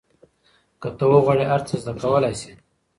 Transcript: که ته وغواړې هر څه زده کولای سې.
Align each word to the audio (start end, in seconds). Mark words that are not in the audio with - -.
که 0.81 0.89
ته 0.97 1.05
وغواړې 1.11 1.45
هر 1.51 1.61
څه 1.67 1.73
زده 1.83 1.93
کولای 2.01 2.33
سې. 2.41 2.51